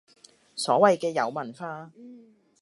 [0.55, 1.91] 所謂嘅有文化